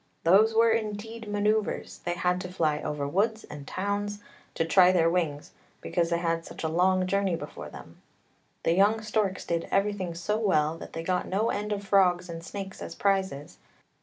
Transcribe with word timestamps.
Those 0.23 0.55
were 0.55 0.71
indeed 0.71 1.27
manoeuvres! 1.27 1.99
They 2.03 2.15
had 2.15 2.41
to 2.41 2.49
fly 2.51 2.79
over 2.79 3.07
woods 3.07 3.43
and 3.43 3.67
towns, 3.67 4.17
to 4.55 4.65
try 4.65 4.91
their 4.91 5.11
wings, 5.11 5.51
because 5.79 6.09
they 6.09 6.17
had 6.17 6.43
such 6.43 6.63
a 6.63 6.67
long 6.67 7.05
journey 7.05 7.35
before 7.35 7.69
them. 7.69 8.01
The 8.63 8.73
young 8.73 9.01
storks 9.01 9.45
did 9.45 9.67
everything 9.69 10.15
so 10.15 10.39
well 10.39 10.75
that 10.79 10.93
they 10.93 11.03
got 11.03 11.27
no 11.27 11.51
end 11.51 11.71
of 11.71 11.85
frogs 11.85 12.29
and 12.29 12.43
snakes 12.43 12.81
as 12.81 12.95
prizes. 12.95 13.59